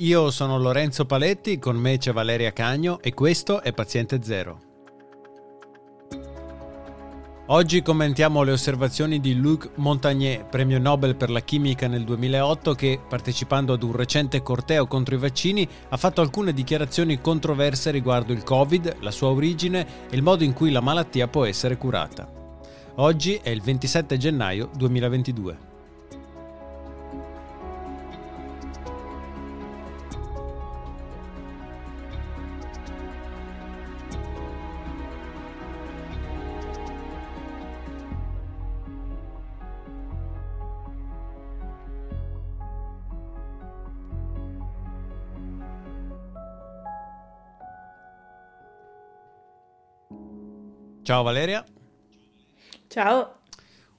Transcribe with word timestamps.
Io 0.00 0.30
sono 0.30 0.58
Lorenzo 0.58 1.04
Paletti, 1.04 1.58
con 1.58 1.76
me 1.76 1.98
c'è 1.98 2.14
Valeria 2.14 2.54
Cagno 2.54 3.00
e 3.02 3.12
questo 3.12 3.60
è 3.60 3.74
Paziente 3.74 4.22
Zero. 4.22 4.60
Oggi 7.48 7.82
commentiamo 7.82 8.42
le 8.42 8.52
osservazioni 8.52 9.20
di 9.20 9.34
Luc 9.34 9.72
Montagnier, 9.74 10.46
premio 10.46 10.78
Nobel 10.78 11.16
per 11.16 11.28
la 11.28 11.40
chimica 11.40 11.86
nel 11.86 12.04
2008, 12.04 12.74
che 12.74 12.98
partecipando 13.06 13.74
ad 13.74 13.82
un 13.82 13.92
recente 13.92 14.40
corteo 14.40 14.86
contro 14.86 15.16
i 15.16 15.18
vaccini 15.18 15.68
ha 15.90 15.96
fatto 15.98 16.22
alcune 16.22 16.54
dichiarazioni 16.54 17.20
controverse 17.20 17.90
riguardo 17.90 18.32
il 18.32 18.42
Covid, 18.42 19.00
la 19.00 19.10
sua 19.10 19.28
origine 19.28 19.86
e 20.08 20.16
il 20.16 20.22
modo 20.22 20.44
in 20.44 20.54
cui 20.54 20.70
la 20.70 20.80
malattia 20.80 21.28
può 21.28 21.44
essere 21.44 21.76
curata. 21.76 22.26
Oggi 22.94 23.38
è 23.42 23.50
il 23.50 23.60
27 23.60 24.16
gennaio 24.16 24.70
2022. 24.74 25.69
Ciao 51.10 51.24
Valeria. 51.24 51.64
Ciao. 52.86 53.40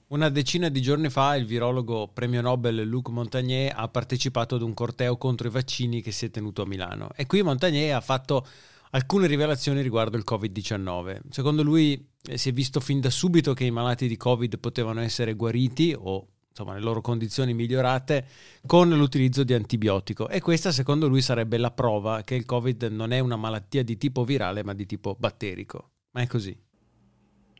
Una 0.06 0.30
decina 0.30 0.70
di 0.70 0.80
giorni 0.80 1.10
fa 1.10 1.36
il 1.36 1.44
virologo 1.44 2.08
premio 2.08 2.40
Nobel 2.40 2.76
Luc 2.84 3.10
Montagnier 3.10 3.70
ha 3.76 3.86
partecipato 3.88 4.54
ad 4.54 4.62
un 4.62 4.72
corteo 4.72 5.18
contro 5.18 5.46
i 5.46 5.50
vaccini 5.50 6.00
che 6.00 6.10
si 6.10 6.24
è 6.24 6.30
tenuto 6.30 6.62
a 6.62 6.66
Milano 6.66 7.10
e 7.14 7.26
qui 7.26 7.42
Montagnier 7.42 7.94
ha 7.94 8.00
fatto 8.00 8.46
alcune 8.92 9.26
rivelazioni 9.26 9.82
riguardo 9.82 10.16
il 10.16 10.24
Covid-19. 10.26 11.18
Secondo 11.28 11.62
lui 11.62 12.02
eh, 12.22 12.38
si 12.38 12.48
è 12.48 12.52
visto 12.54 12.80
fin 12.80 12.98
da 12.98 13.10
subito 13.10 13.52
che 13.52 13.64
i 13.64 13.70
malati 13.70 14.08
di 14.08 14.16
Covid 14.16 14.58
potevano 14.58 15.02
essere 15.02 15.34
guariti 15.34 15.94
o 15.94 16.28
insomma, 16.48 16.72
le 16.72 16.80
loro 16.80 17.02
condizioni 17.02 17.52
migliorate 17.52 18.26
con 18.64 18.88
l'utilizzo 18.88 19.44
di 19.44 19.52
antibiotico 19.52 20.30
e 20.30 20.40
questa 20.40 20.72
secondo 20.72 21.08
lui 21.08 21.20
sarebbe 21.20 21.58
la 21.58 21.72
prova 21.72 22.22
che 22.22 22.36
il 22.36 22.46
Covid 22.46 22.84
non 22.84 23.12
è 23.12 23.18
una 23.18 23.36
malattia 23.36 23.84
di 23.84 23.98
tipo 23.98 24.24
virale 24.24 24.64
ma 24.64 24.72
di 24.72 24.86
tipo 24.86 25.14
batterico. 25.18 25.90
Ma 26.12 26.22
è 26.22 26.26
così. 26.26 26.70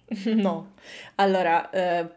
No, 0.34 0.72
allora 1.17 1.70
eh, 1.70 2.08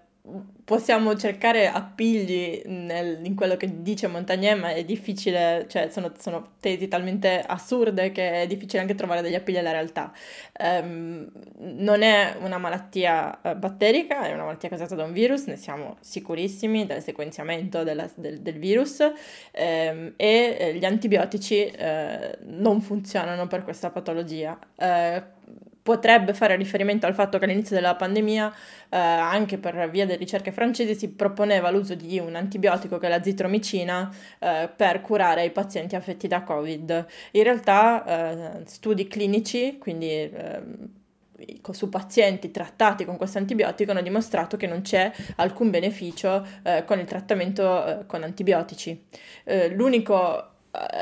possiamo 0.63 1.15
cercare 1.15 1.67
appigli 1.67 2.63
nel, 2.65 3.23
in 3.23 3.35
quello 3.35 3.55
che 3.55 3.83
dice 3.83 4.07
Montagnier, 4.07 4.57
ma 4.57 4.73
è 4.73 4.83
difficile, 4.83 5.65
cioè 5.69 5.89
sono, 5.89 6.11
sono, 6.17 6.53
tesi 6.59 6.87
talmente 6.87 7.43
assurde 7.45 8.11
che 8.11 8.41
è 8.41 8.47
difficile 8.47 8.81
anche 8.81 8.95
trovare 8.95 9.21
degli 9.21 9.35
appigli 9.35 9.57
alla 9.57 9.71
realtà. 9.71 10.11
Um, 10.59 11.29
non 11.59 12.01
è 12.01 12.35
una 12.41 12.57
malattia 12.57 13.39
uh, 13.43 13.55
batterica, 13.55 14.23
è 14.25 14.33
una 14.33 14.45
malattia 14.45 14.69
causata 14.69 14.95
da 14.95 15.03
un 15.03 15.13
virus, 15.13 15.45
ne 15.45 15.57
siamo 15.57 15.97
sicurissimi 15.99 16.87
dal 16.87 17.03
sequenziamento 17.03 17.83
della, 17.83 18.09
del, 18.15 18.41
del, 18.41 18.57
virus 18.57 18.99
um, 18.99 19.13
e 19.51 20.13
eh, 20.15 20.73
gli 20.73 20.85
antibiotici 20.85 21.71
uh, 21.71 22.37
non 22.45 22.81
funzionano 22.81 23.45
per 23.45 23.63
questa 23.63 23.91
patologia. 23.91 24.57
Uh, 24.75 25.34
potrebbe 25.85 26.33
fare 26.33 26.55
riferimento 26.55 27.05
al 27.05 27.13
fatto 27.13 27.37
che 27.37 27.45
all'inizio 27.45 27.75
della 27.75 27.93
pandemia, 27.93 28.51
eh, 28.89 28.97
anche 28.97 29.59
per 29.59 29.87
via 29.91 30.07
delle 30.07 30.17
ricerche 30.17 30.51
francesi, 30.51 30.95
si 30.95 31.09
proponeva 31.09 31.69
l'uso 31.69 31.93
di 31.93 32.17
un 32.17 32.33
antibiotico 32.33 32.97
che 32.97 33.05
è 33.05 33.09
la 33.09 33.21
zitromicina 33.21 34.11
eh, 34.39 34.67
per 34.75 35.01
curare 35.01 35.45
i 35.45 35.51
pazienti 35.51 35.95
affetti 35.95 36.27
da 36.27 36.41
Covid. 36.41 37.05
In 37.33 37.43
realtà 37.43 38.03
eh, 38.03 38.65
studi 38.65 39.07
clinici, 39.07 39.77
quindi 39.77 40.09
ehm, 40.09 40.89
su 41.69 41.87
pazienti 41.87 42.49
trattati 42.49 43.05
con 43.05 43.15
questo 43.15 43.37
antibiotico 43.37 43.91
hanno 43.91 44.01
dimostrato 44.01 44.57
che 44.57 44.65
non 44.65 44.81
c'è 44.81 45.11
alcun 45.35 45.69
beneficio 45.69 46.43
eh, 46.63 46.83
con 46.83 46.97
il 46.97 47.05
trattamento 47.05 47.85
eh, 47.85 48.05
con 48.07 48.23
antibiotici. 48.23 49.05
Eh, 49.43 49.69
l'unico 49.69 50.54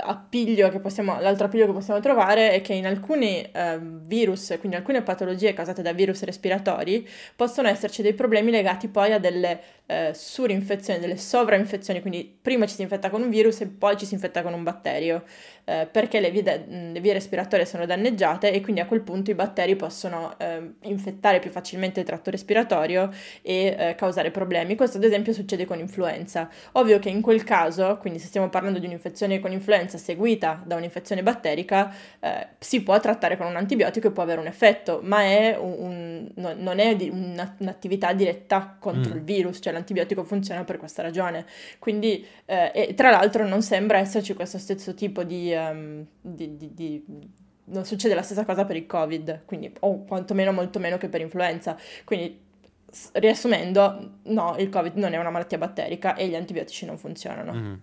appiglio 0.04 0.70
che 0.70 0.80
possiamo, 0.80 1.20
l'altro 1.20 1.46
appiglio 1.46 1.66
che 1.66 1.74
possiamo 1.74 2.00
trovare 2.00 2.52
è 2.52 2.62
che 2.62 2.74
in 2.74 2.86
alcuni 2.86 3.42
eh, 3.42 3.80
virus, 3.82 4.56
quindi 4.60 4.78
alcune 4.78 5.02
patologie 5.02 5.54
causate 5.54 5.82
da 5.82 5.94
virus 5.94 6.24
respiratori, 6.24 7.08
possono 7.36 7.68
esserci 7.68 8.02
dei 8.02 8.14
problemi 8.14 8.52
legati 8.52 8.88
poi 8.88 9.14
a 9.14 9.20
delle 9.20 9.60
eh, 9.94 10.14
surinfezioni, 10.14 11.00
delle 11.00 11.18
sovrainfezioni, 11.18 12.02
quindi 12.02 12.38
prima 12.42 12.66
ci 12.66 12.76
si 12.76 12.82
infetta 12.82 13.10
con 13.10 13.22
un 13.22 13.30
virus 13.30 13.62
e 13.62 13.68
poi 13.68 13.96
ci 13.98 14.06
si 14.06 14.16
infetta 14.16 14.42
con 14.42 14.54
un 14.54 14.64
batterio 14.64 15.24
eh, 15.66 15.88
perché 15.90 16.20
le 16.20 16.30
vie, 16.30 16.44
de- 16.44 16.66
le 16.68 17.00
vie, 17.00 17.14
respiratorie 17.14 17.66
sono 17.66 17.86
danneggiate 17.86 18.52
e 18.52 18.60
quindi 18.62 18.82
a 18.82 18.86
quel 18.86 19.02
punto 19.02 19.32
i 19.32 19.34
batteri 19.34 19.76
possono 19.76 20.38
eh, 20.38 20.74
infettare 20.82 21.40
più 21.40 21.50
facilmente 21.50 22.02
il 22.02 22.06
tratto 22.06 22.30
respiratorio 22.30 23.10
e 23.42 23.76
eh, 23.78 23.96
causare 23.96 24.32
problemi. 24.32 24.76
Questo 24.76 24.98
ad 24.98 25.04
esempio 25.04 25.32
succede 25.32 25.66
con 25.66 25.80
influenza. 25.80 26.50
Ovvio 26.74 27.00
che 27.00 27.10
in 27.10 27.22
quel 27.22 27.44
caso, 27.44 27.98
quindi 27.98 28.20
se 28.20 28.28
stiamo 28.28 28.50
parlando 28.50 28.80
di 28.80 28.86
un'infezione 28.88 29.40
con 29.40 29.52
influenza 29.52 29.98
seguita 29.98 30.62
da 30.66 30.76
un'infezione 30.76 31.24
batterica, 31.24 31.94
eh, 32.20 32.48
si 32.60 32.84
può 32.84 33.00
trattare 33.00 33.38
con 33.38 33.48
un 33.48 33.56
antibiotico 33.56 34.08
e 34.08 34.12
può 34.12 34.24
avere 34.24 34.42
un 34.42 34.48
effetto, 34.48 35.00
ma 35.02 35.22
è 35.22 35.58
un, 35.58 35.76
un, 35.78 36.32
no, 36.36 36.54
non 36.58 36.80
è 36.80 36.96
di, 36.96 37.10
una, 37.10 37.56
un'attività 37.60 38.12
diretta 38.12 38.76
contro 38.80 39.14
mm. 39.14 39.16
il 39.16 39.24
virus, 39.24 39.60
cioè 39.62 39.72
l'antibiotico 39.84 40.24
funziona 40.24 40.64
per 40.64 40.78
questa 40.78 41.02
ragione. 41.02 41.46
Quindi, 41.80 42.26
eh, 42.46 42.72
e 42.74 42.94
tra 42.94 43.12
l'altro 43.12 43.48
non 43.48 43.62
sembra 43.62 44.00
esserci 44.00 44.34
questo 44.34 44.58
stesso 44.58 44.94
tipo 44.94 45.24
di 45.24 45.54
um, 45.54 46.06
di, 46.22 46.58
di, 46.58 46.74
di, 46.74 47.04
non 47.66 47.86
succede 47.86 48.16
la 48.16 48.24
stessa 48.24 48.46
cosa 48.46 48.66
per 48.66 48.78
il 48.78 48.86
Covid, 48.86 49.44
quindi, 49.46 49.72
o 49.82 50.04
quantomeno 50.06 50.52
molto 50.52 50.80
meno 50.80 50.98
che 50.98 51.10
per 51.10 51.22
influenza. 51.22 51.78
Quindi, 52.04 52.40
riassumendo, 53.14 54.20
no, 54.24 54.56
il 54.58 54.70
Covid 54.70 54.96
non 54.96 55.14
è 55.14 55.18
una 55.18 55.30
malattia 55.30 55.58
batterica 55.58 56.16
e 56.16 56.28
gli 56.28 56.36
antibiotici 56.36 56.86
non 56.86 56.98
funzionano. 56.98 57.54
Mm. 57.54 57.74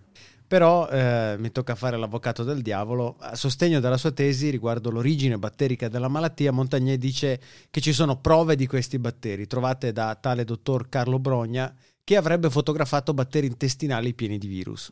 Però 0.51 0.89
eh, 0.89 1.35
mi 1.39 1.49
tocca 1.49 1.75
fare 1.75 1.95
l'avvocato 1.95 2.43
del 2.43 2.61
diavolo. 2.61 3.15
A 3.19 3.37
sostegno 3.37 3.79
della 3.79 3.95
sua 3.95 4.11
tesi 4.11 4.49
riguardo 4.49 4.91
l'origine 4.91 5.37
batterica 5.37 5.87
della 5.87 6.09
malattia, 6.09 6.51
Montagnier 6.51 6.97
dice 6.97 7.39
che 7.69 7.79
ci 7.79 7.93
sono 7.93 8.17
prove 8.17 8.57
di 8.57 8.67
questi 8.67 8.99
batteri 8.99 9.47
trovate 9.47 9.93
da 9.93 10.13
tale 10.19 10.43
dottor 10.43 10.89
Carlo 10.89 11.19
Brogna 11.19 11.73
che 12.11 12.17
avrebbe 12.17 12.49
fotografato 12.49 13.13
batteri 13.13 13.47
intestinali 13.47 14.13
pieni 14.13 14.37
di 14.37 14.47
virus 14.47 14.91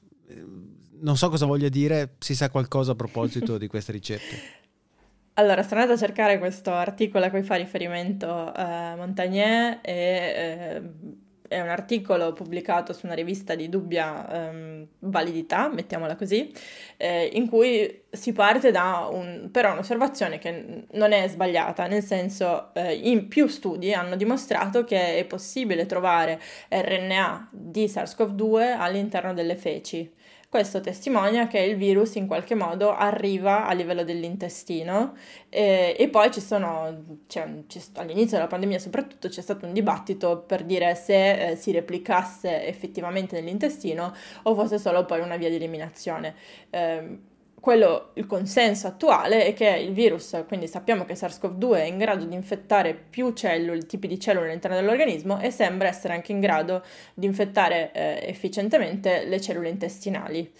non 1.02 1.18
so 1.18 1.30
cosa 1.30 1.46
voglia 1.46 1.70
dire, 1.70 2.16
si 2.20 2.36
sa 2.36 2.50
qualcosa 2.50 2.92
a 2.94 2.96
proposito 2.96 3.58
di 3.58 3.68
queste 3.68 3.92
ricerche? 3.92 4.58
Allora, 5.40 5.64
sono 5.64 5.80
andata 5.80 5.98
a 5.98 6.06
cercare 6.06 6.38
questo 6.38 6.74
articolo 6.74 7.24
a 7.24 7.30
cui 7.30 7.44
fa 7.44 7.56
riferimento 7.56 8.54
eh, 8.54 8.96
Montagnier 8.98 9.80
e 9.82 9.94
eh, 9.94 10.82
è 11.50 11.60
un 11.60 11.68
articolo 11.68 12.32
pubblicato 12.32 12.94
su 12.94 13.06
una 13.06 13.16
rivista 13.16 13.56
di 13.56 13.68
dubbia 13.68 14.32
ehm, 14.32 14.88
validità, 15.00 15.68
mettiamola 15.68 16.16
così, 16.16 16.54
eh, 16.96 17.30
in 17.34 17.50
cui 17.50 18.04
si 18.10 18.32
parte 18.32 18.72
da 18.72 19.10
un, 19.12 19.50
però 19.52 19.74
un'osservazione 19.74 20.38
che 20.38 20.86
non 20.92 21.12
è 21.12 21.28
sbagliata, 21.28 21.88
nel 21.88 22.04
senso 22.04 22.74
eh, 22.74 22.94
in 22.94 23.28
più 23.28 23.48
studi 23.48 23.94
hanno 23.94 24.16
dimostrato 24.16 24.84
che 24.84 25.18
è 25.18 25.26
possibile 25.26 25.86
trovare 25.86 26.40
RNA 26.70 27.50
di 27.52 27.86
SARS-CoV-2 27.86 28.78
all'interno 28.78 29.34
delle 29.34 29.56
feci. 29.56 30.14
Questo 30.50 30.82
testimonia 30.82 31.46
che 31.46 31.60
il 31.60 31.76
virus 31.78 32.16
in 32.16 32.26
qualche 32.26 32.56
modo 32.56 32.92
arriva 32.92 33.68
a 33.68 33.74
livello 33.74 34.04
dell'intestino 34.04 35.16
e, 35.48 35.96
e 35.96 36.10
poi 36.10 36.32
ci 36.32 36.42
sono, 36.42 37.20
cioè, 37.28 37.44
all'inizio 37.94 38.38
della 38.38 38.48
pandemia 38.48 38.80
soprattutto 38.80 39.28
c'è 39.28 39.42
stato 39.42 39.68
un 39.68 39.74
dibattito 39.74 40.40
per 40.40 40.64
dire 40.64 40.96
se 40.96 41.52
eh, 41.52 41.56
si 41.56 41.72
replicasse 41.72 42.66
effettivamente 42.66 43.36
nell'intestino 43.36 44.12
o 44.42 44.56
fosse 44.56 44.80
solo 44.80 45.06
poi 45.06 45.20
una 45.20 45.38
via 45.38 45.50
di 45.50 45.56
eliminazione. 45.58 46.34
Eh, 46.72 47.20
quello, 47.60 48.12
il 48.14 48.26
consenso 48.26 48.88
attuale 48.88 49.46
è 49.46 49.54
che 49.54 49.68
il 49.68 49.92
virus, 49.92 50.44
quindi 50.48 50.68
sappiamo 50.68 51.06
che 51.06 51.14
SARS-CoV-2 51.14 51.74
è 51.76 51.84
in 51.84 51.98
grado 51.98 52.26
di 52.26 52.34
infettare 52.34 52.94
più 52.94 53.34
cellule, 53.34 53.86
tipi 53.86 54.08
di 54.08 54.20
cellule 54.20 54.48
all'interno 54.48 54.78
dell'organismo 54.78 55.40
e 55.40 55.52
sembra 55.52 55.88
essere 55.88 56.14
anche 56.14 56.32
in 56.32 56.40
grado 56.40 56.84
di 57.14 57.26
infettare 57.26 57.92
eh, 57.94 58.20
efficientemente 58.28 59.26
le 59.26 59.42
cellule 59.42 59.70
intestinali. 59.70 60.52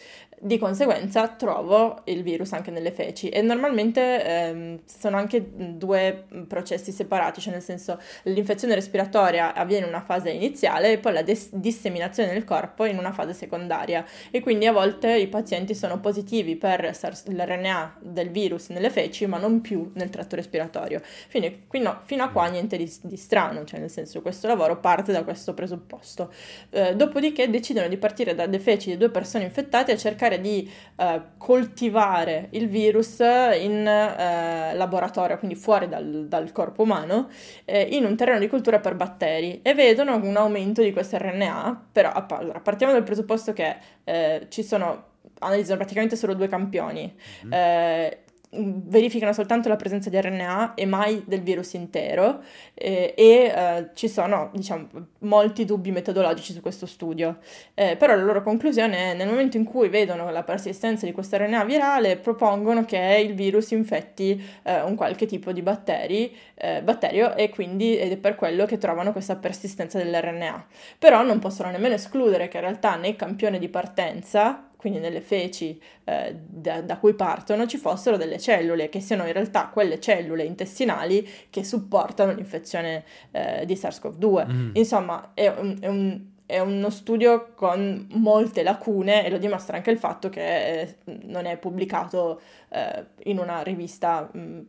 Di 0.42 0.58
conseguenza 0.58 1.28
trovo 1.28 2.02
il 2.06 2.24
virus 2.24 2.54
anche 2.54 2.72
nelle 2.72 2.92
feci 2.92 3.30
e 3.30 3.42
normalmente 3.42 4.24
ehm, 4.24 4.80
sono 4.86 5.18
anche 5.18 5.46
due 5.78 6.26
processi 6.48 6.92
separati, 6.92 7.42
cioè 7.42 7.54
nel 7.54 7.62
senso 7.62 8.00
l'infezione 8.24 8.76
respiratoria 8.76 9.54
avviene 9.54 9.84
in 9.86 9.92
una 9.92 10.02
fase 10.02 10.30
iniziale 10.30 10.94
e 10.94 10.98
poi 10.98 11.14
la 11.14 11.22
des- 11.22 11.50
disseminazione 11.54 12.32
nel 12.32 12.46
corpo 12.46 12.86
in 12.86 12.98
una 12.98 13.12
fase 13.12 13.34
secondaria 13.34 14.06
e 14.32 14.40
quindi 14.40 14.66
a 14.66 14.72
volte 14.72 15.18
i 15.18 15.28
pazienti 15.28 15.76
sono 15.76 16.00
positivi 16.00 16.56
per 16.56 16.80
trovare 16.80 17.16
l'RNA 17.26 17.98
del 18.00 18.30
virus 18.30 18.70
nelle 18.70 18.90
feci, 18.90 19.26
ma 19.26 19.38
non 19.38 19.62
più 19.62 19.92
nel 19.96 20.10
tratto 20.10 20.36
respiratorio. 20.36 21.02
Quindi 21.30 21.66
fino, 21.70 22.00
fino 22.06 22.24
a 22.24 22.30
qua 22.30 22.48
niente 22.48 22.78
di, 22.78 22.92
di, 23.04 23.18
strano, 23.18 23.64
cioè 23.66 23.80
nel 23.80 23.90
senso 23.90 24.22
questo 24.22 24.48
lavoro 24.48 24.80
parte 24.80 25.12
da 25.12 25.24
questo 25.24 25.54
presupposto. 25.54 26.32
Eh, 26.70 26.96
dopodiché 26.96 27.50
decidono 27.50 27.88
di 27.88 27.98
partire 27.98 28.36
dalle 28.36 28.60
feci 28.60 28.90
di 28.90 28.98
due 28.98 29.10
persone 29.10 29.44
infettate 29.44 29.92
e 29.92 29.98
cercare 29.98 30.29
di 30.38 30.70
eh, 30.96 31.22
coltivare 31.38 32.48
il 32.52 32.68
virus 32.68 33.20
in 33.20 33.86
eh, 33.86 34.76
laboratorio, 34.76 35.38
quindi 35.38 35.56
fuori 35.56 35.88
dal, 35.88 36.26
dal 36.28 36.52
corpo 36.52 36.84
umano, 36.84 37.30
eh, 37.66 37.82
in 37.82 38.06
un 38.06 38.16
terreno 38.16 38.40
di 38.40 38.48
cultura 38.48 38.80
per 38.80 38.96
batteri 38.96 39.62
e 39.62 39.74
vedono 39.74 40.16
un 40.16 40.36
aumento 40.36 40.82
di 40.82 40.92
questo 40.92 41.18
RNA, 41.18 41.88
però 41.92 42.12
allora, 42.12 42.60
partiamo 42.60 42.94
dal 42.94 43.04
presupposto 43.04 43.54
che 43.54 43.78
eh, 44.04 44.46
ci 44.50 44.64
sono 44.64 45.08
analizzano 45.40 45.78
praticamente 45.78 46.16
solo 46.16 46.34
due 46.34 46.48
campioni. 46.48 47.14
Mm-hmm. 47.46 47.54
Eh, 47.54 48.18
verificano 48.52 49.32
soltanto 49.32 49.70
la 49.70 49.76
presenza 49.76 50.10
di 50.10 50.20
RNA 50.20 50.74
e 50.74 50.86
mai 50.86 51.24
del 51.28 51.42
virus 51.42 51.74
intero 51.74 52.42
eh, 52.74 53.14
e 53.16 53.24
eh, 53.24 53.90
ci 53.94 54.08
sono 54.08 54.50
diciamo 54.54 54.88
molti 55.20 55.66
dubbi 55.66 55.92
metodologici 55.92 56.54
su 56.54 56.62
questo 56.62 56.86
studio. 56.86 57.38
Eh, 57.76 57.96
però 57.96 58.16
la 58.16 58.24
loro 58.24 58.42
conclusione 58.42 59.12
è 59.12 59.14
nel 59.14 59.28
momento 59.28 59.58
in 59.58 59.66
cui 59.66 59.90
vedono 59.90 60.32
la 60.32 60.44
persistenza 60.44 61.06
di 61.06 61.12
questo 61.12 61.38
RNA 61.38 61.64
virale 61.66 62.18
propongono 62.18 62.86
che 62.86 63.24
il 63.24 63.36
virus 63.36 63.72
infetti 63.72 64.42
eh, 64.64 64.82
un 64.82 64.96
qualche 64.96 65.26
tipo 65.26 65.52
di 65.52 65.62
batteri, 65.62 66.36
eh, 66.56 66.82
batterio 66.82 67.36
e 67.36 67.50
quindi 67.50 67.98
ed 67.98 68.12
è 68.12 68.18
per 68.18 68.36
quello 68.36 68.66
che 68.66 68.78
trovano 68.78 69.12
questa 69.12 69.36
persistenza 69.36 69.98
dell'RNA 69.98 70.66
però 70.98 71.24
non 71.24 71.40
possono 71.40 71.70
nemmeno 71.70 71.96
escludere 71.96 72.48
che 72.48 72.58
in 72.58 72.64
realtà 72.64 72.96
nel 72.96 73.16
campione 73.16 73.60
di 73.60 73.70
partenza 73.70 74.69
quindi 74.80 75.00
nelle 75.00 75.20
feci 75.20 75.78
eh, 76.06 76.34
da, 76.34 76.82
da, 76.82 76.98
cui 77.00 77.14
partono, 77.14 77.68
ci 77.68 77.76
fossero 77.76 78.16
delle 78.16 78.40
cellule, 78.40 78.88
che 78.88 79.02
siano 79.02 79.26
in 79.26 79.34
realtà 79.34 79.68
quelle 79.68 80.00
cellule 80.00 80.46
intestinali 80.46 81.28
che 81.50 81.66
supportano 81.66 82.32
l'infezione 82.32 83.04
eh, 83.32 83.66
di 83.66 83.74
SARS-CoV-2. 83.74 84.50
Mm. 84.50 84.70
Insomma, 84.76 85.32
è, 85.34 85.50
un, 85.50 85.78
è, 85.82 85.88
un, 85.88 86.22
è, 86.46 86.60
uno 86.60 86.90
studio 86.92 87.52
con 87.56 88.08
molte 88.14 88.64
lacune 88.64 89.26
e 89.26 89.30
lo 89.30 89.38
dimostra 89.38 89.76
anche 89.76 89.92
il 89.92 89.98
fatto 89.98 90.30
che 90.30 90.80
eh, 90.80 90.96
non 91.24 91.46
è 91.46 91.58
pubblicato 91.58 92.40
eh, 92.70 93.06
in 93.24 93.38
una 93.38 93.62
rivista 93.64 94.30
mh, 94.32 94.40
mm, 94.40 94.62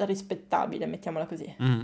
rispettabile, 0.00 0.84
mettiamola 0.84 1.24
così. 1.24 1.56
Mm. 1.62 1.80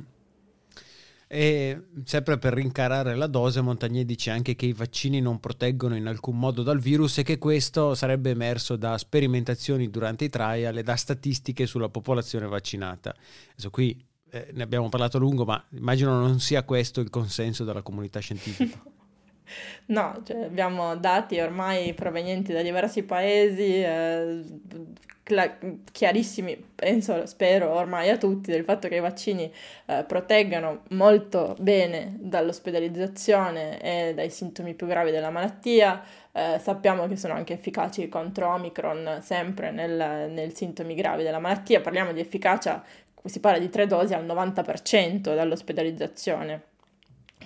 E 1.29 1.87
sempre 2.05 2.39
per 2.39 2.53
rincarare 2.53 3.17
la 3.17 3.27
dose, 3.27 3.61
Montagnier 3.61 4.05
dice 4.05 4.31
anche 4.31 4.55
che 4.55 4.67
i 4.67 4.73
vaccini 4.73 5.21
non 5.21 5.41
proteggono 5.41 5.97
in 5.97 6.07
alcun 6.07 6.39
modo 6.39 6.63
dal 6.63 6.79
virus 6.79 7.19
e 7.19 7.23
che 7.25 7.39
questo 7.39 7.95
sarebbe 7.95 8.31
emerso 8.31 8.77
da 8.77 8.97
sperimentazioni 8.97 9.91
durante 9.91 10.25
i 10.25 10.29
trial 10.29 10.79
e 10.79 10.83
da 10.85 10.95
statistiche 10.95 11.67
sulla 11.67 11.89
popolazione 11.89 12.47
vaccinata. 12.47 13.15
Adesso 13.53 13.71
qui 13.71 14.01
eh, 14.31 14.51
ne 14.53 14.63
abbiamo 14.63 14.89
parlato 14.89 15.17
a 15.17 15.21
lungo, 15.21 15.45
ma 15.45 15.63
immagino 15.71 16.19
non 16.19 16.39
sia 16.39 16.63
questo 16.63 17.01
il 17.01 17.11
consenso 17.11 17.65
della 17.65 17.83
comunità 17.83 18.21
scientifica. 18.21 18.81
No, 19.87 20.23
cioè 20.25 20.45
abbiamo 20.45 20.97
dati 20.97 21.39
ormai 21.41 21.95
provenienti 21.95 22.53
da 22.53 22.63
diversi 22.63 23.03
paesi, 23.05 23.83
eh, 23.83 24.43
chiarissimi, 25.91 26.57
penso, 26.75 27.27
spero 27.27 27.75
ormai 27.75 28.11
a 28.11 28.17
tutti, 28.17 28.53
del 28.53 28.63
fatto 28.63 28.87
che 28.87 28.97
i 28.97 29.01
vaccini 29.01 29.53
eh, 29.87 30.05
proteggano 30.07 30.83
molto 30.91 31.57
bene 31.59 32.15
dall'ospedalizzazione 32.19 33.81
e 33.81 34.15
dai 34.15 34.31
sintomi 34.31 34.75
più 34.75 34.87
gravi 34.87 35.11
della 35.11 35.31
malattia. 35.31 36.01
Eh, 36.31 36.61
sappiamo 36.61 37.09
che 37.09 37.17
sono 37.17 37.35
anche 37.35 37.55
efficaci 37.55 38.09
contro 38.09 38.53
Omicron, 38.53 39.19
sempre 39.21 39.73
nel, 39.73 40.31
nel 40.31 40.55
sintomi 40.55 40.95
gravi 40.95 41.25
della 41.25 41.41
malattia. 41.41 41.81
Parliamo 41.81 42.13
di 42.13 42.21
efficacia, 42.21 42.85
si 43.25 43.41
parla 43.41 43.59
di 43.59 43.69
tre 43.69 43.87
dosi 43.89 44.15
al 44.15 44.25
90% 44.25 45.35
dall'ospedalizzazione. 45.35 46.75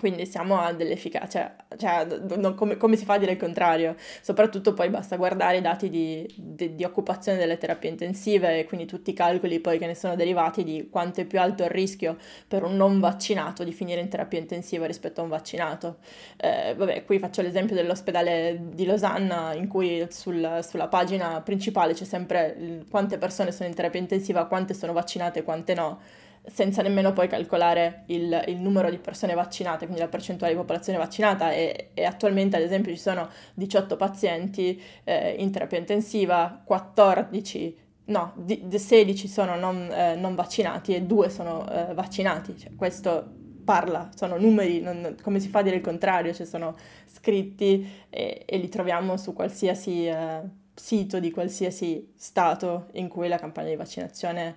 Quindi 0.01 0.25
siamo 0.25 0.59
a 0.59 0.73
dell'efficacia, 0.73 1.55
cioè, 1.77 2.07
non, 2.37 2.55
come, 2.55 2.79
come, 2.79 2.97
si 2.97 3.05
fa 3.05 3.15
a 3.15 3.19
dire 3.19 3.33
il 3.33 3.39
contrario? 3.39 3.97
Soprattutto 4.23 4.73
poi 4.73 4.89
basta 4.89 5.17
guardare 5.17 5.59
i 5.59 5.61
dati 5.61 5.91
di, 5.91 6.27
di, 6.35 6.75
di, 6.75 6.85
occupazione 6.85 7.37
delle 7.37 7.59
terapie 7.59 7.91
intensive 7.91 8.61
e 8.61 8.65
quindi 8.65 8.87
tutti 8.87 9.11
i 9.11 9.13
calcoli 9.13 9.61
poi 9.61 9.77
che 9.79 9.85
ne 9.85 9.95
sono 9.95 10.17
derivati 10.17 10.65
di 10.65 10.89
quanto 10.91 11.21
è 11.21 11.27
più 11.27 11.39
alto 11.39 11.65
il 11.65 11.69
rischio 11.69 12.17
per 12.49 12.63
un 12.63 12.77
non 12.77 12.99
vaccinato 12.99 13.63
di 13.63 13.73
finire 13.73 14.01
in 14.01 14.09
terapia 14.09 14.39
intensiva 14.39 14.87
rispetto 14.87 15.21
a 15.21 15.25
un 15.25 15.29
vaccinato. 15.29 15.99
Eh, 16.39 16.75
vabbè, 16.75 17.05
qui 17.05 17.19
faccio 17.19 17.43
l'esempio 17.43 17.75
dell'ospedale 17.75 18.59
di 18.73 18.87
Losanna 18.87 19.53
in 19.53 19.69
cui 19.69 20.07
sul, 20.09 20.61
sulla 20.67 20.89
pagina 20.89 21.43
principale 21.43 21.93
c'è 21.93 22.05
sempre 22.05 22.85
quante 22.89 23.19
persone 23.19 23.53
sono 23.53 23.69
in 23.69 23.75
terapia 23.75 24.01
intensiva, 24.01 24.47
quante 24.47 24.73
sono 24.73 24.95
vaccinate 24.95 25.41
e 25.41 25.43
quante 25.43 25.75
no 25.75 26.01
senza 26.47 26.83
nemmeno 26.83 27.13
poi 27.13 27.29
calcolare 27.29 28.05
il, 28.07 28.45
il, 28.49 28.57
numero 28.57 28.91
di 28.91 28.99
persone 28.99 29.35
vaccinate, 29.35 29.85
quindi 29.85 30.01
la 30.01 30.09
percentuale 30.09 30.53
di 30.53 30.59
popolazione 30.59 30.99
vaccinata. 30.99 31.53
E, 31.53 31.91
e 31.95 32.05
attualmente 32.05 32.57
ad 32.57 32.63
esempio 32.63 32.93
ci 32.93 32.99
sono 32.99 33.29
18 33.55 33.97
pazienti 33.97 34.81
eh, 35.05 35.37
in 35.39 35.51
terapia 35.51 35.79
intensiva, 35.79 36.61
14, 36.65 37.79
no, 38.07 38.33
di, 38.37 38.79
16 38.79 39.29
sono 39.29 39.57
non, 39.57 39.91
eh, 39.91 40.17
non, 40.17 40.35
vaccinati 40.35 40.95
e 40.95 41.03
2 41.03 41.31
sono 41.31 41.69
eh, 41.71 41.95
vaccinati, 41.95 42.57
cioè, 42.57 42.75
questo 42.75 43.39
parla, 43.65 44.11
sono 44.15 44.37
numeri, 44.37 44.81
non, 44.81 45.17
come 45.23 45.39
si 45.39 45.49
fa 45.49 45.61
a 45.61 45.63
dire 45.63 45.77
il 45.77 45.83
contrario, 45.83 46.33
cioè 46.33 46.47
sono 46.47 46.77
scritti 47.07 48.07
e, 48.09 48.43
e 48.47 48.57
li 48.57 48.69
troviamo 48.69 49.17
su 49.17 49.33
qualsiasi 49.33 50.07
eh, 50.07 50.41
sito 50.75 51.21
di 51.21 51.31
qualsiasi 51.31 52.13
stato 52.17 52.89
in 52.93 53.09
cui 53.09 53.29
la 53.29 53.37
campagna 53.37 53.69
di 53.69 53.77
vaccinazione 53.77 54.57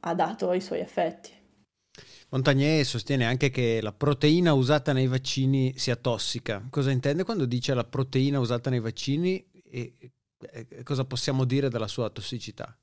ha 0.00 0.14
dato 0.14 0.52
i 0.52 0.60
suoi 0.60 0.80
effetti. 0.80 1.30
Montagnier 2.30 2.84
sostiene 2.84 3.26
anche 3.26 3.50
che 3.50 3.80
la 3.82 3.92
proteina 3.92 4.52
usata 4.52 4.92
nei 4.92 5.08
vaccini 5.08 5.76
sia 5.76 5.96
tossica. 5.96 6.64
Cosa 6.70 6.90
intende 6.90 7.24
quando 7.24 7.44
dice 7.44 7.74
la 7.74 7.84
proteina 7.84 8.38
usata 8.38 8.70
nei 8.70 8.78
vaccini 8.80 9.44
e 9.68 10.12
cosa 10.84 11.04
possiamo 11.04 11.44
dire 11.44 11.68
della 11.68 11.88
sua 11.88 12.08
tossicità? 12.08 12.76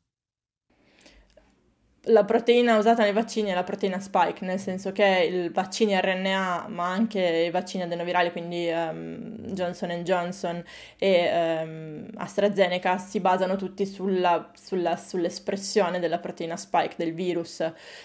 La 2.07 2.23
proteina 2.23 2.77
usata 2.77 3.03
nei 3.03 3.13
vaccini 3.13 3.49
è 3.49 3.53
la 3.53 3.63
proteina 3.63 3.99
spike, 3.99 4.45
nel 4.45 4.59
senso 4.59 4.91
che 4.91 5.05
i 5.05 5.49
vaccini 5.49 5.99
RNA, 5.99 6.67
ma 6.69 6.89
anche 6.89 7.45
i 7.47 7.51
vaccini 7.51 7.83
adenovirali, 7.83 8.31
quindi 8.31 8.69
um, 8.69 9.35
Johnson 9.53 9.89
Johnson 10.03 10.63
e 10.97 11.61
um, 11.63 12.07
AstraZeneca, 12.15 12.97
si 12.97 13.19
basano 13.19 13.55
tutti 13.55 13.85
sulla, 13.85 14.51
sulla, 14.55 14.95
sull'espressione 14.95 15.99
della 15.99 16.19
proteina 16.19 16.55
spike 16.55 16.95
del 16.97 17.13
virus. 17.13 17.59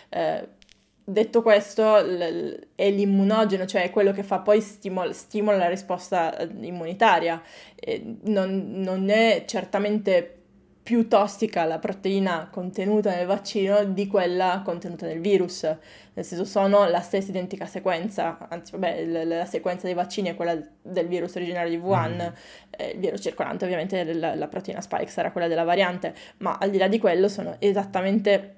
Eh, 0.08 0.48
detto 1.04 1.42
questo, 1.42 2.00
l- 2.00 2.68
è 2.74 2.90
l'immunogeno, 2.90 3.66
cioè 3.66 3.90
quello 3.90 4.12
che 4.12 4.22
fa 4.22 4.40
poi 4.40 4.60
stimola, 4.60 5.12
stimola 5.12 5.56
la 5.56 5.68
risposta 5.68 6.36
eh, 6.36 6.48
immunitaria. 6.60 7.42
Eh, 7.74 8.16
non, 8.22 8.80
non 8.80 9.10
è 9.10 9.44
certamente 9.46 10.41
più 10.82 11.06
tossica 11.06 11.64
la 11.64 11.78
proteina 11.78 12.48
contenuta 12.50 13.14
nel 13.14 13.26
vaccino 13.26 13.84
di 13.84 14.08
quella 14.08 14.62
contenuta 14.64 15.06
nel 15.06 15.20
virus, 15.20 15.62
nel 15.62 16.24
senso 16.24 16.44
sono 16.44 16.88
la 16.88 17.00
stessa 17.00 17.30
identica 17.30 17.66
sequenza, 17.66 18.36
anzi 18.48 18.72
vabbè 18.72 19.04
la, 19.04 19.24
la 19.24 19.44
sequenza 19.44 19.86
dei 19.86 19.94
vaccini 19.94 20.30
è 20.30 20.34
quella 20.34 20.58
del 20.82 21.06
virus 21.06 21.36
originario 21.36 21.70
di 21.70 21.76
Wuhan, 21.76 22.14
mm. 22.14 22.70
eh, 22.70 22.90
il 22.94 22.98
virus 22.98 23.20
circolante 23.22 23.64
ovviamente 23.64 24.12
la, 24.12 24.34
la 24.34 24.48
proteina 24.48 24.80
spike 24.80 25.06
sarà 25.06 25.30
quella 25.30 25.46
della 25.46 25.64
variante, 25.64 26.14
ma 26.38 26.58
al 26.58 26.70
di 26.70 26.78
là 26.78 26.88
di 26.88 26.98
quello 26.98 27.28
sono 27.28 27.54
esattamente 27.60 28.54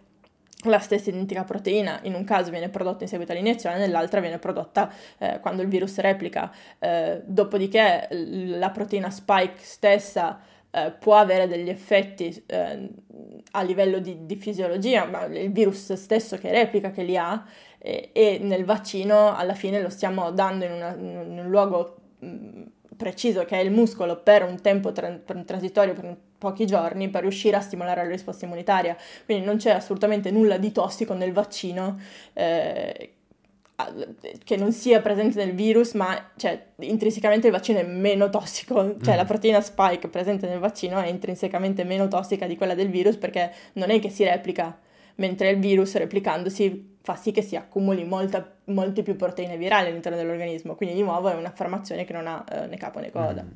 la 0.63 0.79
stessa 0.79 1.11
identica 1.11 1.45
proteina, 1.45 2.01
in 2.05 2.15
un 2.15 2.25
caso 2.25 2.51
viene 2.51 2.71
prodotta 2.71 3.03
in 3.03 3.11
seguito 3.11 3.33
all'iniezione, 3.33 3.77
nell'altra 3.77 4.21
viene 4.21 4.39
prodotta 4.39 4.91
eh, 5.19 5.39
quando 5.41 5.61
il 5.61 5.69
virus 5.69 5.99
replica. 5.99 6.51
Eh, 6.79 7.21
dopodiché 7.27 8.09
la 8.11 8.71
proteina 8.71 9.11
spike 9.11 9.57
stessa 9.59 10.41
eh, 10.75 10.91
può 10.91 11.17
avere 11.17 11.47
degli 11.47 11.69
effetti 11.69 12.43
eh, 12.47 12.89
a 13.53 13.63
livello 13.63 14.01
di, 14.01 14.27
di, 14.27 14.35
fisiologia, 14.35 15.05
ma 15.05 15.25
il 15.27 15.53
virus 15.53 15.93
stesso 15.93 16.37
che 16.37 16.51
replica, 16.51 16.91
che 16.91 17.05
li 17.05 17.17
ha, 17.17 17.45
e, 17.79 18.11
e 18.13 18.39
nel 18.41 18.65
vaccino 18.65 19.37
alla 19.37 19.55
fine 19.55 19.81
lo 19.81 19.89
stiamo 19.89 20.33
dando 20.33 20.65
in, 20.65 20.73
una, 20.73 20.95
in 20.97 21.39
un 21.39 21.49
luogo 21.49 21.97
mm, 22.25 22.63
preciso 22.97 23.45
che 23.45 23.59
è 23.59 23.63
il 23.63 23.71
muscolo 23.71 24.21
per 24.21 24.43
un 24.43 24.61
tempo 24.61 24.91
tra- 24.91 25.17
transitorio, 25.45 25.95
per 25.95 26.17
pochi 26.39 26.67
giorni, 26.67 27.09
per 27.09 27.23
riuscire 27.23 27.57
a 27.57 27.61
stimolare 27.61 28.03
la 28.03 28.11
risposta 28.11 28.45
immunitaria. 28.45 28.97
Quindi 29.25 29.45
non 29.45 29.57
c'è 29.57 29.71
assolutamente 29.71 30.33
nulla 30.33 30.59
di 30.59 30.73
tossico 30.73 31.15
nel 31.15 31.33
vaccino. 31.33 32.01
Eh, 32.33 33.15
che 34.45 34.57
non 34.57 34.73
sia 34.73 35.01
presente 35.01 35.45
nel 35.45 35.55
virus, 35.55 35.95
ma 35.95 36.31
cioè, 36.37 36.69
intrinsecamente 36.81 37.49
il 37.49 37.53
vaccino 37.53 37.81
è 37.81 37.85
meno 37.85 38.31
tossico, 38.31 38.97
cioè 39.03 39.15
mm. 39.15 39.17
la 39.17 39.25
proteina 39.25 39.61
spike 39.61 40.09
presente 40.09 40.49
nel 40.49 40.61
vaccino 40.61 41.01
è 41.01 41.09
intrinsecamente 41.09 41.83
meno 41.85 42.07
tossica 42.07 42.47
di 42.47 42.57
quella 42.57 42.75
del 42.75 42.89
virus 42.89 43.17
perché 43.17 43.53
non 43.75 43.91
è 43.91 43.99
che 43.99 44.11
si 44.11 44.23
replica, 44.23 44.79
mentre 45.17 45.51
il 45.51 45.59
virus 45.59 45.95
replicandosi 45.97 46.99
fa 47.03 47.17
sì 47.17 47.33
che 47.33 47.43
si 47.43 47.57
accumuli 47.57 48.05
molta, 48.05 48.57
molte 48.67 49.03
più 49.03 49.17
proteine 49.17 49.57
virali 49.57 49.89
all'interno 49.89 50.17
dell'organismo, 50.17 50.75
quindi 50.75 50.95
di 50.95 51.03
nuovo 51.03 51.29
è 51.29 51.35
un'affermazione 51.35 52.05
che 52.05 52.13
non 52.13 52.27
ha 52.27 52.45
eh, 52.51 52.67
né 52.67 52.77
capo 52.77 53.01
né 53.01 53.11
coda. 53.11 53.43
Mm. 53.43 53.51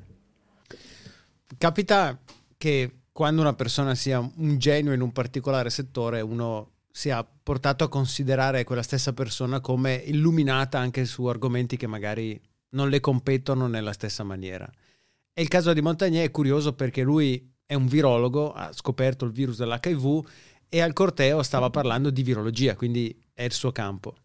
Capita 1.56 2.18
che 2.56 2.92
quando 3.12 3.40
una 3.40 3.54
persona 3.54 3.94
sia 3.94 4.18
un 4.18 4.58
genio 4.58 4.92
in 4.92 5.00
un 5.00 5.12
particolare 5.12 5.70
settore, 5.70 6.20
uno 6.20 6.72
sia 6.90 7.24
portato 7.24 7.84
a 7.84 7.88
considerare 7.88 8.64
quella 8.64 8.82
stessa 8.82 9.12
persona 9.12 9.60
come 9.60 9.94
illuminata 9.94 10.78
anche 10.78 11.04
su 11.04 11.24
argomenti 11.26 11.76
che 11.76 11.86
magari 11.86 12.40
non 12.70 12.88
le 12.88 13.00
competono 13.00 13.66
nella 13.66 13.92
stessa 13.92 14.24
maniera. 14.24 14.70
E 15.32 15.42
il 15.42 15.48
caso 15.48 15.72
di 15.72 15.80
Montagnier 15.80 16.26
è 16.26 16.30
curioso 16.30 16.74
perché 16.74 17.02
lui 17.02 17.54
è 17.64 17.74
un 17.74 17.86
virologo, 17.86 18.52
ha 18.52 18.72
scoperto 18.72 19.24
il 19.24 19.32
virus 19.32 19.58
dell'HIV 19.58 20.26
e 20.68 20.80
al 20.80 20.92
corteo 20.92 21.42
stava 21.42 21.70
parlando 21.70 22.10
di 22.10 22.22
virologia, 22.22 22.74
quindi 22.74 23.16
è 23.32 23.44
il 23.44 23.52
suo 23.52 23.72
campo. 23.72 24.16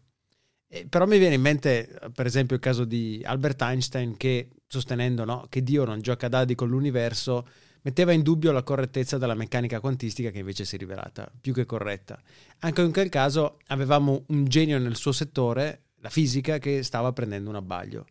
E 0.66 0.86
però 0.88 1.06
mi 1.06 1.18
viene 1.18 1.36
in 1.36 1.40
mente, 1.40 1.98
per 2.12 2.26
esempio, 2.26 2.56
il 2.56 2.62
caso 2.62 2.84
di 2.84 3.22
Albert 3.24 3.62
Einstein 3.62 4.16
che, 4.16 4.48
sostenendo 4.66 5.24
no, 5.24 5.46
che 5.48 5.62
Dio 5.62 5.84
non 5.84 6.00
gioca 6.00 6.26
a 6.26 6.30
dadi 6.30 6.54
con 6.54 6.68
l'universo, 6.68 7.46
metteva 7.84 8.12
in 8.12 8.22
dubbio 8.22 8.50
la 8.50 8.62
correttezza 8.62 9.18
della 9.18 9.34
meccanica 9.34 9.80
quantistica 9.80 10.30
che 10.30 10.38
invece 10.38 10.64
si 10.64 10.76
è 10.76 10.78
rivelata 10.78 11.30
più 11.38 11.52
che 11.52 11.66
corretta. 11.66 12.20
Anche 12.60 12.80
in 12.80 12.92
quel 12.92 13.10
caso 13.10 13.58
avevamo 13.66 14.24
un 14.28 14.46
genio 14.46 14.78
nel 14.78 14.96
suo 14.96 15.12
settore, 15.12 15.88
la 16.00 16.08
fisica, 16.08 16.58
che 16.58 16.82
stava 16.82 17.12
prendendo 17.12 17.50
un 17.50 17.56
abbaglio. 17.56 18.06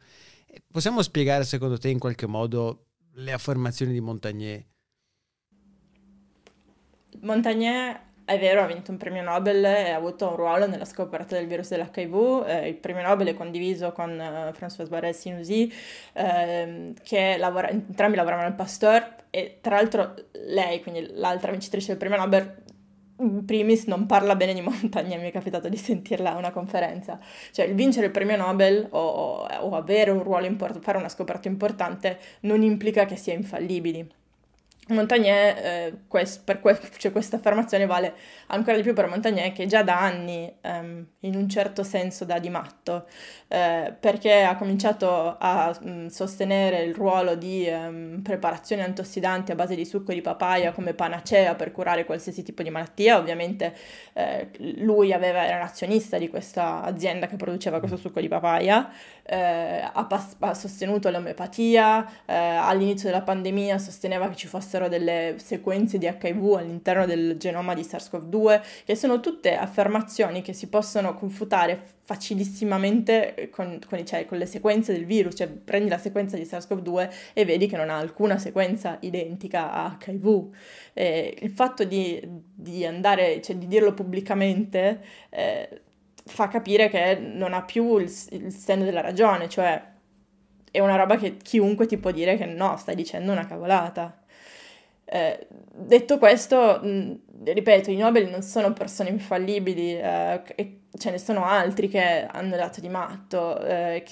Possiamo 0.72 1.01
spiegare 1.01 1.44
secondo 1.44 1.77
te 1.77 1.89
in 1.89 1.98
qualche 1.98 2.27
modo 2.27 2.86
le 3.13 3.32
affermazioni 3.32 3.92
di 3.92 4.00
Montagnier? 4.00 4.63
Montagnier 7.22 8.12
è 8.25 8.39
vero, 8.39 8.62
ha 8.62 8.65
vinto 8.65 8.92
un 8.92 8.98
premio 8.98 9.22
Nobel 9.22 9.63
e 9.65 9.89
ha 9.89 9.96
avuto 9.96 10.30
un 10.30 10.36
ruolo 10.36 10.65
nella 10.65 10.86
scoperta 10.86 11.36
del 11.36 11.48
virus 11.48 11.70
dell'HIV. 11.70 12.46
Eh, 12.48 12.70
il 12.70 12.75
premio 12.75 13.01
Nobel 13.01 13.27
è 13.27 13.34
condiviso 13.34 13.92
con 13.92 14.12
uh, 14.12 14.58
François 14.58 14.88
Barrel-Sinoussi, 14.88 15.72
eh, 16.13 16.94
che 17.03 17.36
lavora, 17.38 17.70
entrambi 17.70 18.15
lavoravano 18.15 18.48
al 18.48 18.56
Pasteur 18.56 19.15
e 19.30 19.58
tra 19.62 19.75
l'altro 19.75 20.13
lei, 20.46 20.82
quindi 20.82 21.10
l'altra 21.13 21.51
vincitrice 21.51 21.88
del 21.88 21.98
premio 21.98 22.18
Nobel, 22.18 22.62
in 23.20 23.46
primis 23.46 23.86
non 23.86 24.06
parla 24.06 24.36
bene 24.36 24.53
di 24.53 24.62
Montagna, 24.62 25.18
mi 25.20 25.27
è 25.27 25.32
capitato 25.32 25.68
di 25.68 25.77
sentirla 25.77 26.34
a 26.34 26.38
una 26.38 26.51
conferenza. 26.51 27.20
Cioè, 27.51 27.65
il 27.65 27.75
vincere 27.75 28.06
il 28.06 28.12
premio 28.13 28.38
Nobel 28.38 28.88
o, 28.89 29.46
o 29.46 29.75
avere 29.75 30.12
un 30.12 30.24
ruolo 30.24 30.46
importante, 30.46 30.86
fare 30.86 30.98
una 30.98 31.10
scoperta 31.10 31.50
importante, 31.50 32.20
non 32.42 32.62
implica 32.62 33.06
che 33.06 33.18
si 33.18 33.32
è 33.32 33.34
infallibili 33.34 34.22
Montagnier, 34.90 35.58
eh, 35.58 35.94
quest, 36.10 36.60
que- 36.60 36.80
cioè 36.98 37.12
questa 37.13 37.38
affermazione 37.38 37.86
vale 37.86 38.13
ancora 38.48 38.75
di 38.75 38.84
più 38.84 38.94
per 38.94 39.08
Montagnier 39.08 39.54
che 39.54 39.66
già 39.66 39.82
da 39.82 39.98
anni, 40.02 40.54
ehm, 40.60 41.08
in 41.22 41.36
un 41.36 41.48
certo 41.48 41.84
senso, 41.84 42.25
da 42.25 42.38
di 42.38 42.50
matto, 42.50 43.08
eh, 43.48 43.96
perché 43.98 44.44
ha 44.44 44.58
cominciato 44.58 45.38
a 45.40 45.74
mh, 45.80 45.90
mm, 45.90 46.08
sostenere 46.08 46.84
il 46.84 46.94
ruolo 46.94 47.36
di 47.36 47.66
ehm, 47.66 48.22
preparazioni 48.24 48.82
antiossidanti 48.82 49.54
a 49.54 49.56
base 49.56 49.75
di 49.75 49.86
succo 49.86 50.12
di 50.12 50.22
papaya 50.22 50.74
come 50.74 50.94
panacea 50.94 51.56
per 51.56 51.72
curare 51.72 52.04
qualsiasi 52.04 52.44
tipo 52.44 52.62
di 52.62 52.70
malattia. 52.70 53.18
Ovviamente 53.18 53.74
eh, 54.13 54.50
lui 54.80 55.13
aveva, 55.13 55.46
era 55.46 55.58
un 55.58 55.62
azionista 55.63 56.18
di 56.18 56.28
questa 56.28 56.82
azienda 56.84 57.28
che 57.28 57.38
produceva 57.38 57.80
questo 57.80 57.98
succo 57.98 58.20
di 58.20 58.28
papaya, 58.28 58.92
eh, 59.24 59.90
ha, 59.94 60.06
pas- 60.06 60.36
ha, 60.40 60.54
sostenuto 60.54 61.10
l'omeopatia, 61.10 62.06
eh, 62.25 62.36
all'inizio 62.36 63.10
della 63.10 63.22
pandemia 63.22 63.78
sosteneva 63.78 64.28
che 64.30 64.36
ci 64.36 64.48
fossero 64.74 64.88
delle 64.88 65.36
sequenze 65.38 65.98
di 65.98 66.08
HIV 66.08 66.56
all'interno 66.58 67.06
del 67.06 67.38
genoma 67.38 67.75
di 67.75 67.82
SARS-CoV-2, 67.82 68.62
che 68.86 68.96
sono 68.96 69.20
tutte 69.20 69.56
affermazioni 69.56 70.42
che 70.42 70.53
si 70.53 70.68
possono 70.68 71.13
confutare 71.13 71.92
facilissimamente 72.01 73.50
con, 73.51 73.80
con, 73.88 74.03
cioè, 74.06 74.25
con, 74.25 74.38
le 74.38 74.46
sequenze 74.46 74.92
del 74.92 75.06
virus, 75.06 75.36
cioè 75.38 75.48
prendi 75.48 75.89
la 75.89 76.00
sequenza 76.00 76.38
di 76.38 76.44
SARS-CoV-2 76.44 77.10
e 77.34 77.46
vedi 77.46 77.68
che 77.68 77.77
non 77.77 77.89
ha 77.89 77.98
alcuna 77.98 78.38
sequenza 78.39 78.98
identica 79.01 79.72
a 79.72 79.98
HIV. 80.03 80.50
Eh, 80.94 81.38
il 81.42 81.51
fatto 81.51 81.84
di, 81.84 82.20
di, 82.53 82.86
andare, 82.86 83.42
cioè 83.42 83.56
di 83.56 83.68
dirlo 83.68 83.94
pubblicamente 83.94 85.01
eh, 85.30 85.82
fa 86.25 86.48
capire 86.48 86.89
che 86.89 87.15
non 87.15 87.53
ha 87.53 87.63
più 87.63 87.98
il, 87.98 88.12
il 88.32 88.51
senno 88.51 88.84
della 88.84 89.01
ragione, 89.01 89.48
cioè 89.50 89.92
è 90.72 90.80
una 90.80 90.96
roba 90.96 91.18
che 91.18 91.38
chiunque 91.38 91.86
ti 91.86 92.00
può 92.00 92.10
dire 92.10 92.36
che 92.36 92.48
no, 92.48 92.75
stai 92.77 92.96
dicendo 92.96 93.32
una 93.32 93.46
cavolata. 93.46 94.23
Eh, 95.06 95.48
detto 95.74 96.18
questo, 96.18 96.80
mh, 96.82 97.20
ripeto, 97.44 97.92
i 97.92 97.98
Nobel 97.98 98.30
non 98.30 98.42
sono 98.42 98.74
persone 98.74 99.10
infallibili, 99.10 99.96
eh, 99.98 100.42
e 100.56 100.80
ce 100.98 101.12
ne 101.12 101.18
sono 101.18 101.46
altri 101.46 101.88
che 101.88 102.26
hanno 102.26 102.56
dato 102.56 102.80
di 102.80 102.90
matto, 102.90 103.60
eh, 103.60 104.04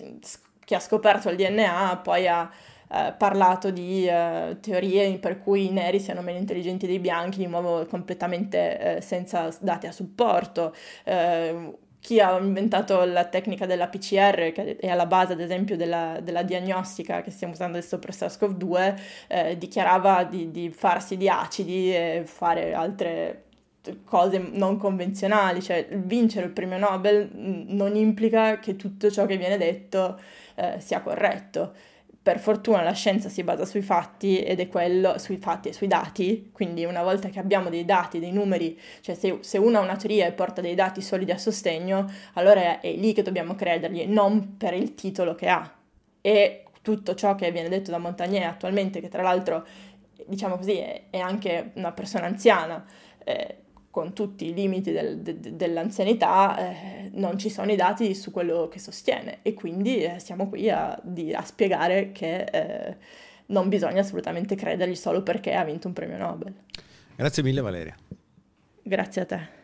chi 0.66 0.76
ha 0.76 0.80
scoperto 0.80 1.30
il 1.30 1.38
DNA 1.38 2.02
poi 2.04 2.28
ha 2.28 2.50
eh, 2.90 3.14
parlato 3.18 3.72
di 3.72 4.06
eh, 4.06 4.58
teorie 4.60 5.18
per 5.18 5.40
cui 5.40 5.68
i 5.68 5.72
neri 5.72 6.00
siano 6.00 6.22
meno 6.22 6.38
intelligenti 6.38 6.88
dei 6.88 7.00
bianchi, 7.00 7.40
di 7.40 7.48
nuovo 7.48 7.86
completamente 7.86 9.00
senza 9.02 9.50
dati 9.60 9.88
a 9.88 9.92
supporto 9.92 10.74
chi 12.02 12.20
ha 12.20 12.38
inventato 12.40 13.06
la 13.06 13.26
tecnica 13.26 13.66
della 13.68 13.88
PCR, 13.88 14.52
che 14.52 14.76
è 14.78 14.90
alla 14.90 15.06
base 15.06 15.34
ad 15.34 15.40
esempio 15.40 15.78
della, 15.78 16.20
della 16.22 16.42
diagnostica 16.42 17.22
che 17.22 17.30
stiamo 17.30 17.54
usando 17.54 17.78
adesso 17.78 18.00
per 18.00 18.12
SARS-CoV-2, 18.12 19.00
eh, 19.28 19.58
dichiarava 19.58 20.24
di, 20.24 20.50
di, 20.50 20.72
farsi 20.72 21.16
di 21.16 21.30
acidi 21.30 21.96
e 21.96 22.24
fare 22.26 22.74
altre 22.74 23.44
cose 24.04 24.40
non 24.40 24.78
convenzionali, 24.78 25.62
cioè 25.62 25.88
vincere 25.92 26.48
il 26.48 26.52
premio 26.52 26.80
Nobel 26.80 27.30
non 27.34 27.96
implica 27.96 28.60
che 28.60 28.76
tutto 28.76 29.10
ciò 29.10 29.26
che 29.26 29.38
viene 29.38 29.58
detto 29.58 30.20
eh, 30.56 30.80
sia 30.80 31.02
corretto 31.02 31.74
per 32.24 32.40
fortuna 32.40 32.84
la 32.84 32.94
scienza 32.94 33.30
si 33.30 33.44
basa 33.44 33.66
sui 33.66 33.82
fatti 33.82 34.40
ed 34.40 34.60
è 34.60 34.68
quello, 34.68 35.18
sui 35.18 35.38
fatti 35.38 35.70
e 35.70 35.74
sui 35.74 35.88
dati, 35.88 36.52
quindi 36.52 36.86
una 36.86 37.02
volta 37.02 37.30
che 37.30 37.40
abbiamo 37.40 37.70
dei 37.70 37.84
dati, 37.84 38.20
dei 38.20 38.32
numeri, 38.32 38.80
cioè 39.02 39.16
se, 39.16 39.40
se 39.42 39.58
uno 39.58 39.80
ha 39.80 39.82
una 39.82 39.96
teoria 39.96 40.28
e 40.28 40.32
porta 40.32 40.62
dei 40.62 40.76
dati 40.76 41.02
solidi 41.02 41.32
a 41.32 41.38
sostegno, 41.40 42.08
allora 42.34 42.80
è, 42.80 42.94
lì 42.94 43.14
che 43.14 43.24
dobbiamo 43.24 43.56
credergli, 43.56 44.06
non 44.06 44.56
per 44.58 44.76
il 44.76 44.94
titolo 44.94 45.34
che 45.34 45.48
ha. 45.50 45.74
E 46.22 46.66
tutto 46.84 47.16
ciò 47.16 47.34
che 47.34 47.52
viene 47.52 47.70
detto 47.70 47.90
da 47.90 47.98
Montagnier 47.98 48.48
attualmente, 48.48 49.02
che 49.02 49.10
tra 49.10 49.24
l'altro, 49.24 49.66
diciamo 50.28 50.58
così, 50.58 50.78
è, 50.78 51.04
è 51.10 51.18
anche 51.18 51.72
una 51.74 51.92
persona 51.92 52.28
anziana, 52.28 52.86
eh, 53.24 53.58
con 53.92 54.14
tutti 54.14 54.48
i 54.48 54.54
limiti 54.54 54.92
del, 54.92 55.20
de, 55.20 55.56
dell'anzianità, 55.56 56.58
eh, 56.58 57.10
non 57.14 57.38
ci 57.38 57.50
sono 57.50 57.72
i 57.72 57.76
dati 57.76 58.16
su 58.16 58.32
quello 58.32 58.68
che 58.70 58.80
sostiene 58.80 59.40
e 59.42 59.54
quindi 59.54 60.02
eh, 60.02 60.20
siamo 60.20 60.48
qui 60.48 60.70
a, 60.70 60.98
di, 61.04 61.34
a 61.34 61.44
spiegare 61.44 62.12
che 62.14 62.44
eh, 62.44 62.98
non 63.48 63.70
bisogna 63.70 64.00
assolutamente 64.00 64.56
credergli 64.56 64.96
solo 64.96 65.22
perché 65.22 65.54
ha 65.54 65.64
vinto 65.64 65.88
un 65.88 65.94
premio 65.94 66.18
Nobel. 66.18 66.54
Grazie 67.16 67.44
mille 67.44 67.62
Valeria. 67.62 67.96
Grazie 68.82 69.22
a 69.22 69.26
te. 69.26 69.60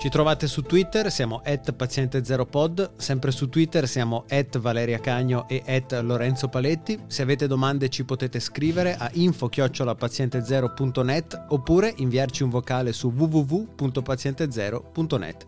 Ci 0.00 0.08
trovate 0.08 0.46
su 0.46 0.62
Twitter, 0.62 1.12
siamo 1.12 1.42
at 1.44 1.74
paziente0pod, 1.74 2.92
sempre 2.96 3.30
su 3.30 3.50
Twitter 3.50 3.86
siamo 3.86 4.24
at 4.30 4.58
Valeria 4.58 4.98
Cagno 4.98 5.46
e 5.46 5.62
at 5.66 5.92
Lorenzo 6.00 6.48
Paletti. 6.48 6.98
Se 7.06 7.20
avete 7.20 7.46
domande 7.46 7.90
ci 7.90 8.06
potete 8.06 8.40
scrivere 8.40 8.96
a 8.96 9.10
info-paziente0.net 9.12 11.44
oppure 11.50 11.92
inviarci 11.98 12.42
un 12.42 12.48
vocale 12.48 12.94
su 12.94 13.12
www.paziente0.net. 13.14 15.46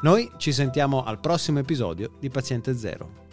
Noi 0.00 0.30
ci 0.38 0.52
sentiamo 0.52 1.04
al 1.04 1.20
prossimo 1.20 1.58
episodio 1.58 2.12
di 2.18 2.30
Paziente 2.30 2.74
Zero. 2.74 3.29